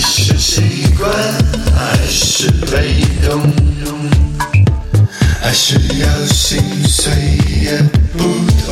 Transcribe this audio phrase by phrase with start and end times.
[0.00, 1.12] 是习惯，
[1.76, 3.52] 还是被动？
[5.40, 7.12] 还是要心碎
[7.62, 7.82] 也
[8.12, 8.18] 不
[8.64, 8.68] 痛？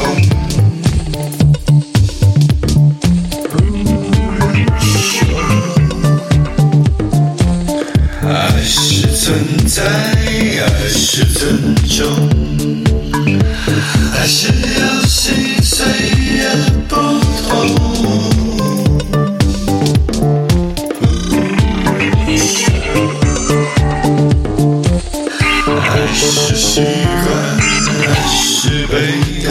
[8.26, 12.06] 爱是存在，爱是尊重，
[14.14, 14.52] 爱是
[26.78, 27.26] 习惯
[28.06, 28.94] 还是被
[29.42, 29.50] 动？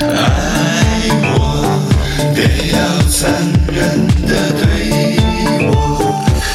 [0.00, 0.16] 爱
[1.34, 1.36] 我，
[2.34, 2.36] 别
[2.72, 2.76] 要
[3.10, 3.14] 残
[3.70, 3.76] 忍
[4.26, 4.64] 的对
[5.68, 5.74] 我，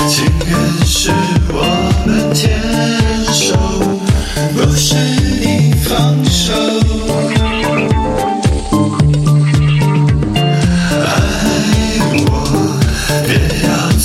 [0.09, 0.11] 情
[0.49, 0.52] 愿
[0.83, 1.11] 是
[1.53, 1.55] 我
[2.07, 2.41] 们牵
[3.31, 3.53] 手，
[4.55, 4.95] 不是
[5.39, 6.49] 你放手。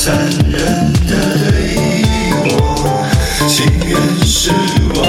[0.06, 0.16] 残
[0.48, 1.12] 忍的
[1.50, 2.04] 对
[2.44, 2.54] 我
[3.48, 4.52] 情愿是
[4.94, 5.02] 我